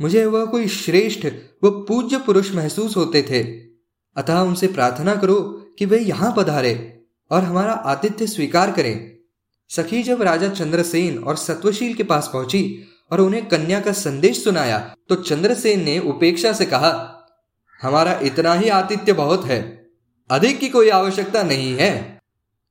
मुझे 0.00 0.24
वह 0.24 0.44
कोई 0.44 0.68
श्रेष्ठ 0.68 1.26
व 1.64 1.70
पूज्य 1.88 2.18
पुरुष 2.18 2.54
महसूस 2.54 2.96
होते 2.96 3.22
थे। 3.22 3.42
अतः 4.16 4.40
उनसे 4.40 4.66
प्रार्थना 4.66 5.14
करो 5.16 5.38
कि 5.78 5.86
वे 5.86 5.98
यहाँ 5.98 6.32
पधारे 6.36 6.74
और 7.30 7.42
हमारा 7.42 7.72
आतिथ्य 7.86 8.26
स्वीकार 8.26 8.70
करें। 8.70 8.96
सखी 9.70 10.02
जब 10.02 10.22
राजा 10.22 10.48
चंद्रसेन 10.48 11.18
और 11.18 11.36
सत्वशील 11.36 11.94
के 11.94 12.02
पास 12.04 12.30
पहुँची 12.32 12.62
और 13.12 13.20
उन्हें 13.20 13.46
कन्या 13.48 13.80
का 13.80 13.92
संदेश 13.94 14.42
सुनाया 14.44 14.78
तो 15.08 15.14
चंद्रसेन 15.16 15.84
ने 15.84 15.98
उपेक्षा 16.00 16.52
से 16.52 16.66
कहा, 16.66 16.92
हमारा 17.80 18.18
इतना 18.22 18.54
ही 18.54 18.68
आतिथ्य 18.70 19.12
बहुत 19.14 19.44
है, 19.44 19.60
अधिक 20.30 20.58
की 20.58 20.68
कोई 20.68 20.88
आवश्यकता 20.90 21.42
नहीं 21.42 21.74
है। 21.76 21.94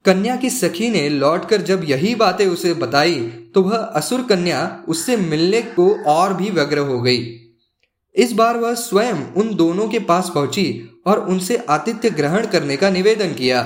कन्या 0.05 0.35
की 0.35 0.49
सखी 0.49 0.89
ने 0.89 1.07
लौटकर 1.09 1.61
जब 1.61 1.83
यही 1.83 2.13
बातें 2.15 2.45
उसे 2.47 2.73
बताई 2.75 3.21
तो 3.55 3.61
वह 3.61 3.77
असुर 3.77 4.23
कन्या 4.23 4.85
उससे 4.87 5.15
मिलने 5.17 5.61
को 5.61 5.89
और 6.05 6.33
भी 6.33 6.49
व्यग्र 6.49 6.79
हो 6.79 7.01
गई। 7.01 7.23
इस 8.15 8.31
बार 8.31 8.57
वह 8.57 8.73
स्वयं 8.73 9.33
उन 9.33 9.55
दोनों 9.55 9.87
के 9.89 9.99
पास 9.99 10.31
पहुँची 10.35 11.01
और 11.07 11.19
उनसे 11.19 11.57
आतिथ्य 11.69 12.09
ग्रहण 12.09 12.45
करने 12.47 12.77
का 12.77 12.89
निवेदन 12.89 13.33
किया। 13.33 13.61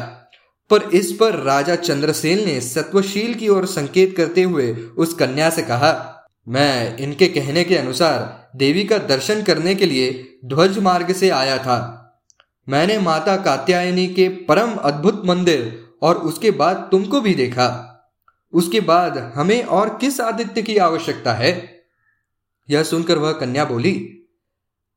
पर 0.69 0.81
इस 0.81 1.11
पर 1.11 1.35
राजा 1.35 1.75
चंद्रसेन 1.75 2.45
ने 2.45 2.61
सत्वशील 2.61 3.33
की 3.33 3.49
ओर 3.49 3.65
संकेत 3.65 4.15
करते 4.17 4.43
हुए 4.43 4.73
उस 4.73 5.13
कन्या 5.13 5.49
से 5.49 5.61
कहा, 5.61 6.15
मैं 6.47 6.97
इनके 6.97 7.27
कहने 7.27 7.63
के 7.63 7.77
अनुसार 7.77 8.49
देवी 8.55 8.83
का 8.83 8.97
दर्शन 8.97 9.41
करने 9.43 9.75
के 9.75 9.85
लिए 9.85 10.37
ध्वज 10.45 10.77
मार्ग 10.79 11.13
से 11.13 11.29
आया 11.29 11.57
था। 11.57 11.95
मैंने 12.69 12.99
माता 12.99 13.35
कात्यायनी 13.37 14.07
के 14.07 14.29
परम 14.29 14.75
अद्भुत 14.75 15.21
मंदिर 15.25 15.89
और 16.01 16.15
उसके 16.15 16.51
बाद 16.51 16.87
तुमको 16.91 17.21
भी 17.21 17.33
देखा। 17.33 17.85
उसके 18.53 18.79
बाद 18.79 19.17
हमें 19.35 19.63
और 19.63 19.97
किस 20.01 20.21
आदित्य 20.21 20.61
की 20.61 20.77
आवश्यकता 20.77 21.33
है? 21.33 21.81
यह 22.69 22.83
सुनकर 22.83 23.17
वह 23.17 23.31
कन्या 23.31 23.65
बोली 23.65 24.18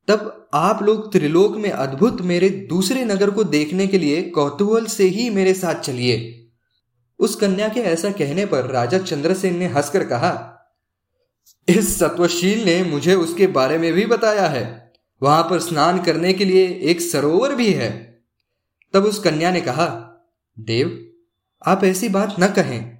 तब 0.09 0.51
आप 0.55 0.83
लोग 0.83 1.13
त्रिलोक 1.13 1.57
में 1.57 1.71
अद्भुत 1.71 2.21
मेरे 2.21 2.49
दूसरे 2.49 3.05
नगर 3.05 3.31
को 3.31 3.45
देखने 3.45 3.87
के 3.87 3.99
लिए 3.99 4.23
कौतूहल 4.23 4.87
से 4.87 5.05
ही 5.05 5.31
मेरे 5.31 5.55
साथ 5.55 5.75
चलिए। 5.75 6.49
उस 7.19 7.37
कन्या 7.37 7.69
के 7.69 7.81
ऐसा 7.81 8.11
कहने 8.11 8.47
पर 8.47 8.65
राजा 8.65 8.99
चंद्रसेन 8.99 9.57
ने 9.57 9.67
हंसकर 9.67 10.05
कहा, 10.05 10.49
इस 11.69 11.99
सत्वशील 11.99 12.65
ने 12.65 12.83
मुझे 12.85 13.15
उसके 13.15 13.47
बारे 13.47 13.79
में 13.79 13.93
भी 13.93 14.07
बताया 14.07 14.47
है। 14.47 14.93
वहाँ 15.23 15.43
पर 15.43 15.61
स्नान 15.61 16.03
करने 16.03 16.33
के 16.33 16.45
लिए 16.45 16.67
एक 16.83 17.01
सरोवर 17.01 17.55
भी 17.55 17.73
है। 17.73 17.91
तब 18.95 19.05
उस 19.05 19.19
कन्या 19.19 19.51
ने 19.51 19.61
कहा, 19.61 19.87
देव, 20.59 21.13
आप 21.67 21.85
ऐसी 21.85 22.09
बात 22.09 22.37
न 22.41 22.47
कहें। 22.47 22.99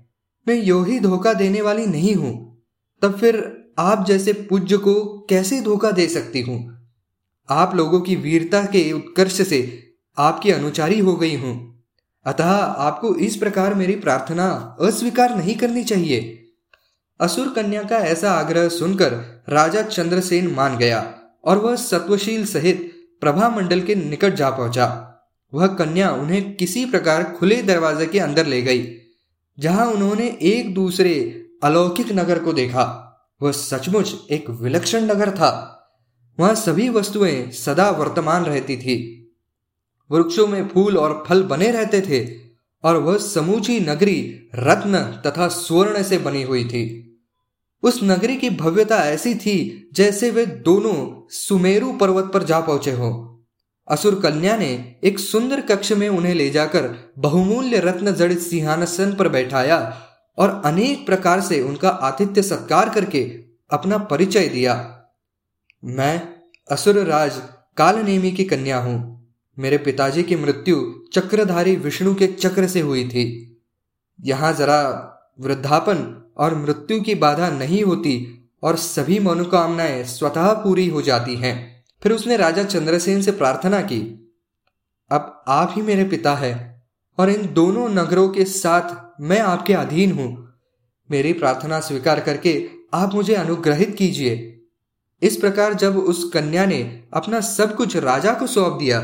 मैं 0.49 0.55
यो 0.55 0.83
ही 0.83 1.01
धोखा 1.01 1.35
देने 1.35 1.61
वाली 1.61 1.87
नहीं 1.87 2.15
हूँ। 2.15 2.63
तब 3.03 3.19
फिर 3.19 3.65
आप 3.79 4.07
जैसे 4.07 4.33
पूज्य 4.33 4.77
को 4.77 4.95
कैसे 5.31 5.61
धोखा 5.61 5.91
दे 5.91 6.07
सकती 6.07 6.41
हूँ? 6.41 6.82
आप 7.53 7.75
लोगों 7.75 8.01
की 8.01 8.17
वीरता 8.17 8.65
के 8.67 8.91
उत्कर्ष 8.93 9.41
से 9.49 9.61
आपकी 10.17 10.51
अनुचारी 10.51 10.99
हो 10.99 11.15
गई 11.17 11.35
हूँ। 11.37 11.55
अतः 12.27 12.51
आपको 12.81 13.15
इस 13.17 13.37
प्रकार 13.37 13.75
मेरी 13.75 13.97
प्रार्थना 13.97 14.47
अस्वीकार 14.81 15.37
नहीं 15.37 15.55
करनी 15.57 15.85
चाहिए। 15.85 16.21
असुर 17.21 17.49
कन्या 17.49 17.83
का 17.83 17.97
ऐसा 18.07 18.33
आग्रह 18.33 18.69
सुनकर 18.69 19.13
राजा 19.49 19.83
चंद्रसेन 19.83 20.47
मान 20.55 20.77
गया 20.79 21.03
और 21.45 21.59
वह 21.59 21.77
सत्वशील 21.77 22.45
सहित 22.47 22.91
प्रभा 23.21 23.49
मंडल 23.49 23.81
के 23.81 23.95
निकट 23.95 24.35
जा 24.35 24.51
पहुँचा। 24.51 24.87
वह 25.53 25.67
कन्या 25.75 26.11
उन्हें 26.13 26.55
किसी 26.57 26.85
प्रकार 26.87 27.25
खुले 27.33 27.63
दरवाजे 27.63 28.07
के 28.07 28.19
अंदर 28.19 28.47
ले 28.47 28.63
गई, 28.63 28.87
जहाँ 29.59 29.87
उन्होंने 29.87 30.27
एक 30.43 30.75
दूसरे 30.75 31.15
अलौकिक 31.63 32.13
नगर 32.13 32.39
को 32.39 32.53
देखा। 32.53 32.85
वह 33.41 33.53
सचमुच 33.53 34.15
एक 34.31 34.51
विलक्षण 34.51 35.05
नगर 35.05 35.31
था। 35.31 35.51
वहाँ 36.39 36.55
सभी 36.55 36.89
वस्तुएँ 36.89 37.51
सदा 37.51 37.91
वर्तमान 37.91 38.45
रहती 38.45 38.77
थी। 38.77 39.19
वृक्षों 40.11 40.47
में 40.47 40.69
फूल 40.69 40.99
और 40.99 41.25
फल 41.27 41.43
बने 41.43 41.71
रहते 41.71 42.01
थे 42.01 42.41
और 42.85 42.97
वह 42.97 43.19
समूची 43.19 43.81
नगरी 43.81 44.49
रत्न 44.55 45.23
तथा 45.27 45.49
स्वर्ण 45.49 46.03
से 46.03 46.19
बनी 46.19 46.43
हुई 46.43 46.65
थी। 46.65 47.09
उस 47.83 48.01
नगरी 48.03 48.37
की 48.37 48.51
भव्यता 48.51 48.97
ऐसी 48.97 49.35
थी 49.35 49.89
जैसे 49.93 50.31
वे 50.31 50.47
दोनों 50.47 51.29
सुमेरु 51.29 51.93
पर्वत 51.93 52.31
पर 52.35 52.43
जा 52.43 52.61
पहुँचे 52.61 52.93
हो। 52.93 53.29
असुर 53.89 54.15
कन्या 54.15 54.57
ने 54.57 54.97
एक 55.05 55.19
सुंदर 55.19 55.61
कक्ष 55.61 55.93
में 55.93 56.09
उन्हें 56.09 56.35
ले 56.35 56.51
जाकर 56.51 57.13
बहुमूल्य 57.19 57.79
रत्न 57.79 58.15
जड़ित 58.15 58.39
सिंहासन 58.39 59.15
पर 59.15 59.29
बैठाया 59.29 60.03
और 60.39 60.63
अनेक 60.65 61.07
प्रकार 61.07 61.41
से 61.41 61.61
उनका 61.61 61.89
आतिथ्य 61.89 62.43
सत्कार 62.43 62.89
करके 62.89 63.21
अपना 63.71 63.99
परिचय 63.99 64.49
दिया। 64.49 64.99
मैं 65.83 66.29
असुर 66.71 66.97
राज 66.97 67.41
कालनेमी 67.77 68.31
की 68.33 68.45
कन्या 68.45 68.79
हूँ। 68.79 68.99
मेरे 69.59 69.79
पिताजी 69.79 70.23
की 70.23 70.37
मृत्यु 70.37 70.83
चक्रधारी 71.13 71.77
विष्णु 71.77 72.15
के 72.15 72.27
चक्र 72.27 72.67
से 72.67 72.81
हुई 72.81 73.09
थी। 73.09 73.25
यहाँ 74.21 74.53
जरा 74.53 75.09
वृद्धापन 75.41 76.33
और 76.37 76.55
मृत्यु 76.55 77.01
की 77.01 77.15
बाधा 77.15 77.51
नहीं 77.51 77.83
होती 77.85 78.15
और 78.63 78.77
सभी 78.77 79.19
मनोकामनाएँ 79.19 80.05
स्वतः 80.05 80.53
पूरी 80.53 80.89
हो 80.89 81.03
जाती 81.03 81.37
हैं। 81.37 81.85
फिर 82.03 82.13
उसने 82.13 82.37
राजा 82.37 82.65
चंद्रसेन 82.65 83.23
से 83.23 83.33
प्रार्थना 83.33 83.81
की, 83.81 84.01
अब 85.11 85.43
आप 85.49 85.73
ही 85.77 85.83
मेरे 85.83 86.05
पिता 86.05 86.35
है 86.35 86.83
और 87.19 87.31
इन 87.31 87.53
दोनों 87.55 87.89
नगरों 87.89 88.29
के 88.29 88.45
साथ 88.45 89.21
मैं 89.21 89.41
आपके 89.41 89.75
अधीन 89.75 90.13
हूँ। 90.13 90.59
मेरी 91.11 91.33
प्रार्थना 91.33 91.81
स्वीकार 91.81 92.21
करके 92.21 92.71
आप 92.95 93.15
मुझे 93.15 93.35
अनुग्रहित 93.35 93.95
कीजिए। 93.99 94.52
इस 95.23 95.37
प्रकार 95.37 95.75
जब 95.75 95.99
उस 95.99 96.31
कन्या 96.35 96.65
ने 96.67 96.83
अपना 97.15 97.41
सब 97.41 97.75
कुछ 97.77 97.97
राजा 97.97 98.33
को 98.35 98.47
सौंप 98.47 98.79
दिया, 98.79 99.01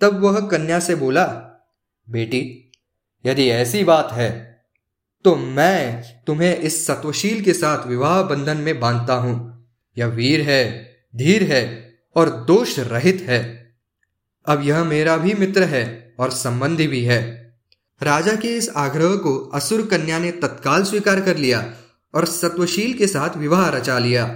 तब 0.00 0.20
वह 0.20 0.40
कन्या 0.48 0.78
से 0.80 0.94
बोला, 0.94 1.24
बेटी, 2.06 2.72
यदि 3.24 3.48
ऐसी 3.50 3.84
बात 3.84 4.12
है 4.12 4.30
तो 5.24 5.34
मैं 5.36 6.02
तुम्हें 6.26 6.56
इस 6.56 6.86
सत्वशील 6.86 7.40
के 7.40 7.52
साथ 7.52 7.86
विवाह 7.86 8.22
बंधन 8.22 8.56
में 8.56 8.78
बांधता 8.80 9.14
हूँ। 9.14 9.34
यह 9.96 10.06
वीर 10.06 10.40
है, 10.40 10.64
धीर 11.16 11.42
है 11.42 11.62
और 12.16 12.30
दोष 12.48 12.78
रहित 12.78 13.24
है। 13.28 13.40
अब 14.46 14.62
यह 14.64 14.82
मेरा 14.84 15.16
भी 15.16 15.34
मित्र 15.34 15.64
है 15.64 16.14
और 16.20 16.30
संबंधी 16.30 16.86
भी 16.86 17.04
है। 17.04 17.20
राजा 18.00 18.34
के 18.34 18.48
इस 18.48 18.68
आग्रह 18.76 19.14
को 19.16 19.36
असुर 19.54 19.86
कन्या 19.86 20.18
ने 20.18 20.30
तत्काल 20.32 20.84
स्वीकार 20.84 21.20
कर 21.20 21.36
लिया 21.36 21.62
और 22.14 22.24
सत्वशील 22.26 22.92
के 22.94 23.06
साथ 23.06 23.36
विवाह 23.36 23.68
रचा 23.68 23.98
लिया। 23.98 24.26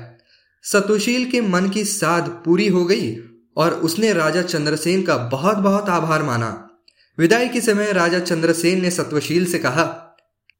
सत्वशील 0.72 1.30
के 1.30 1.40
मन 1.40 1.68
की 1.68 1.84
साध 1.84 2.28
पूरी 2.28 2.68
हो 2.68 2.84
गई 2.84 3.16
और 3.56 3.74
उसने 3.74 4.12
राजा 4.12 4.42
चंद्रसेन 4.42 5.02
का 5.02 5.16
बहुत 5.16 5.56
बहुत 5.56 5.88
आभार 5.88 6.22
माना। 6.22 6.78
विदाई 7.18 7.48
के 7.48 7.60
समय 7.60 7.92
राजा 7.92 8.18
चंद्रसेन 8.18 8.82
ने 8.82 8.90
सत्वशील 8.90 9.46
से 9.46 9.58
कहा, 9.58 10.16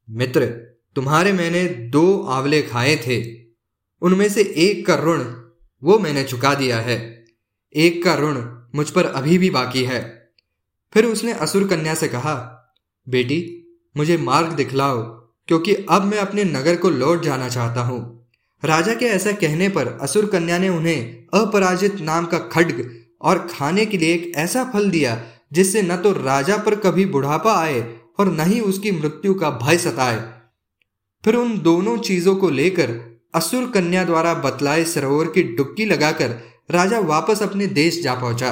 मित्र, 0.09 0.45
तुम्हारे 0.95 1.33
मैंने 1.33 1.63
दो 1.65 2.23
आंवले 2.23 2.61
खाए 2.61 2.95
थे। 2.95 3.45
उनमें 4.01 4.29
से 4.29 4.41
एक 4.41 4.85
का 4.87 4.95
ऋण 4.95 5.23
वो 5.83 5.99
मैंने 5.99 6.23
चुका 6.23 6.53
दिया 6.53 6.79
है। 6.79 7.25
एक 7.75 8.03
का 8.03 8.15
ऋण 8.15 8.43
मुझ 8.75 8.89
पर 8.89 9.05
अभी 9.05 9.37
भी 9.37 9.49
बाकी 9.49 9.83
है। 9.83 10.31
फिर 10.93 11.05
उसने 11.05 11.33
असुर 11.33 11.67
कन्या 11.67 11.95
से 11.95 12.07
कहा, 12.07 12.33
बेटी, 13.09 13.63
मुझे 13.97 14.17
मार्ग 14.17 14.47
दिखलाओ, 14.47 15.01
क्योंकि 15.47 15.75
अब 15.89 16.03
मैं 16.03 16.17
अपने 16.17 16.43
नगर 16.43 16.75
को 16.75 16.89
लौट 16.89 17.23
जाना 17.23 17.49
चाहता 17.49 17.81
हूँ। 17.81 18.16
राजा 18.63 18.93
के 18.93 19.05
ऐसा 19.05 19.31
कहने 19.31 19.67
पर 19.69 19.87
असुर 20.01 20.25
कन्या 20.25 20.57
ने 20.57 20.69
उन्हें 20.69 21.27
अपराजित 21.33 21.99
नाम 22.01 22.25
का 22.25 22.37
खड्ग 22.39 22.89
और 23.21 23.47
खाने 23.51 23.85
के 23.85 23.97
लिए 23.97 24.13
एक 24.13 24.31
ऐसा 24.35 24.63
फल 24.63 24.89
दिया, 24.89 25.21
जिससे 25.53 25.81
न 25.81 25.97
तो 25.97 26.11
राजा 26.13 26.57
पर 26.57 26.75
कभी 26.75 27.05
बुढ़ापा 27.05 27.53
आए 27.53 27.81
और 28.19 28.31
न 28.31 28.39
ही 28.39 28.59
उसकी 28.59 28.91
मृत्यु 28.91 29.33
का 29.33 29.49
भय 29.49 29.77
सताए। 29.77 30.17
फिर 31.23 31.35
उन 31.35 31.57
दोनों 31.61 31.97
चीज़ों 31.97 32.35
को 32.35 32.49
लेकर 32.49 32.95
असुर 33.35 33.69
कन्या 33.69 34.03
द्वारा 34.03 34.33
बतलाए 34.33 34.83
सरोवर 34.83 35.25
की 35.25 35.43
डुबकी 35.43 35.85
लगाकर 35.85 36.35
राजा 36.71 36.99
वापस 36.99 37.41
अपने 37.41 37.67
देश 37.67 38.01
जा 38.03 38.15
पहुँचा। 38.15 38.51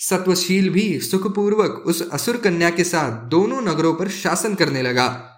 सत्वशील 0.00 0.70
भी 0.70 0.98
सुखपूर्वक 1.00 1.82
उस 1.86 2.08
असुर 2.10 2.36
कन्या 2.36 2.70
के 2.70 2.84
साथ 2.84 3.22
दोनों 3.28 3.60
नगरों 3.62 3.94
पर 3.94 4.08
शासन 4.08 4.54
करने 4.54 4.82
लगा। 4.82 5.28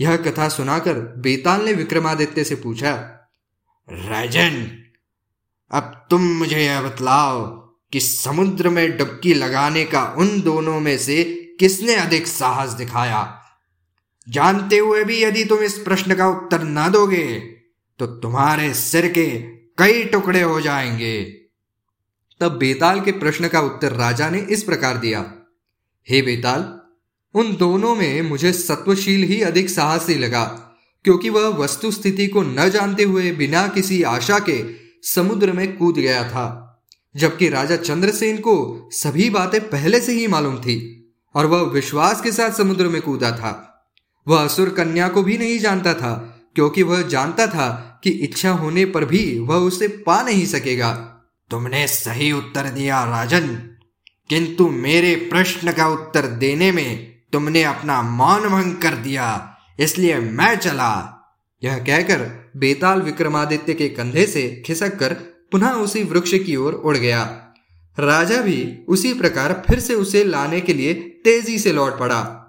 यह 0.00 0.16
कथा 0.16 0.48
सुनाकर 0.48 0.98
बेताल 1.18 1.64
ने 1.64 1.72
विक्रमादित्य 1.72 2.44
से 2.44 2.54
पूछा 2.54 3.13
राजन, 3.88 4.66
अब 5.70 6.06
तुम 6.10 6.22
मुझे 6.22 6.64
यह 6.64 6.80
बतलाओ 6.82 7.40
कि 7.92 8.00
समुद्र 8.00 8.68
में 8.68 8.96
डुबकी 8.98 9.34
लगाने 9.34 9.84
का 9.84 10.04
उन 10.18 10.40
दोनों 10.40 10.80
में 10.80 10.98
से 10.98 11.24
किसने 11.60 11.94
अधिक 11.94 12.26
साहस 12.26 12.70
दिखाया? 12.70 13.42
जानते 14.28 14.78
हुए 14.78 15.04
भी 15.04 15.22
यदि 15.22 15.44
तुम 15.44 15.58
इस 15.58 15.78
प्रश्न 15.78 16.14
का 16.14 16.28
उत्तर 16.28 16.62
न 16.62 16.88
दोगे 16.90 17.38
तो 17.98 18.06
तुम्हारे 18.06 18.74
सिर 18.74 19.08
के 19.08 19.26
कई 19.78 20.04
टुकड़े 20.04 20.42
हो 20.42 20.60
जाएँगे। 20.60 21.22
तब 22.40 22.56
बेताल 22.56 23.00
के 23.00 23.12
प्रश्न 23.12 23.48
का 23.48 23.60
उत्तर 23.60 23.92
राजा 23.92 24.30
ने 24.30 24.38
इस 24.38 24.62
प्रकार 24.62 24.96
दिया। 24.96 25.20
हे 26.10 26.22
बेताल, 26.22 26.80
उन 27.34 27.56
दोनों 27.56 27.94
में 27.94 28.22
मुझे 28.22 28.52
सत्वशील 28.52 29.22
ही 29.22 29.42
अधिक 29.42 29.70
साहसी 29.70 30.14
लगा। 30.14 30.63
क्योंकि 31.04 31.30
वह 31.30 31.48
वस्तु 31.48 31.90
स्थिति 31.90 32.26
को 32.26 32.42
न 32.42 32.68
जानते 32.68 33.02
हुए 33.02 33.32
बिना 33.32 33.68
किसी 33.68 34.02
आशा 34.02 34.38
के 34.38 34.64
समुद्र 35.02 35.52
में 35.52 35.76
कूद 35.76 35.94
गया 35.94 36.28
था, 36.28 36.60
जबकि 37.16 37.48
राजा 37.48 37.76
चंद्रसेन 37.76 38.36
को 38.36 38.88
सभी 38.92 39.30
बातें 39.30 39.68
पहले 39.68 40.00
से 40.00 40.12
ही 40.12 40.26
मालूम 40.26 40.56
थी 40.56 41.10
और 41.34 41.46
वह 41.46 41.60
विश्वास 41.60 42.20
के 42.20 42.32
साथ 42.32 42.50
समुद्र 42.50 42.88
में 42.88 43.02
कूदा 43.02 43.30
था। 43.30 43.70
वह 44.28 44.44
असुर 44.44 44.68
कन्या 44.68 45.08
को 45.08 45.22
भी 45.22 45.38
नहीं 45.38 45.58
जानता 45.58 45.94
था, 45.94 46.40
क्योंकि 46.54 46.82
वह 46.82 47.02
जानता 47.02 47.46
था 47.46 48.00
कि 48.04 48.10
इच्छा 48.10 48.50
होने 48.50 48.84
पर 48.84 49.04
भी 49.04 49.38
वह 49.38 49.56
उसे 49.56 49.88
पा 49.88 50.22
नहीं 50.22 50.46
सकेगा। 50.46 50.90
तुमने 51.50 51.86
सही 51.86 52.32
उत्तर 52.32 52.68
दिया, 52.68 53.04
राजन। 53.04 53.70
किंतु 54.28 54.68
मेरे 54.68 55.14
प्रश्न 55.14 55.72
का 55.72 55.88
उत्तर 55.88 56.26
देने 56.26 56.72
में 56.72 57.14
तुमने 57.32 57.62
अपना 57.62 58.02
मान 58.02 58.40
भंग 58.40 58.74
कर 58.74 58.94
दिया। 58.94 59.53
इसलिए 59.80 60.18
मैं 60.18 60.56
चला। 60.56 61.20
यह 61.64 61.78
कहकर 61.78 62.50
बेताल 62.56 63.02
विक्रमादित्य 63.02 63.74
के 63.74 63.88
कंधे 63.88 64.26
से 64.26 64.62
खिसक 64.66 64.98
कर 64.98 65.14
पुनः 65.52 65.70
उसी 65.70 66.02
वृक्ष 66.02 66.34
की 66.34 66.56
ओर 66.56 66.72
उड़ 66.72 66.96
गया। 66.96 67.22
राजा 67.98 68.40
भी 68.42 68.84
उसी 68.88 69.14
प्रकार 69.14 69.64
फिर 69.68 69.80
से 69.80 69.94
उसे 69.94 70.24
लाने 70.24 70.60
के 70.60 70.74
लिए 70.74 70.94
तेज़ी 70.94 71.58
से 71.58 71.72
लौट 71.72 71.98
पड़ा। 71.98 72.43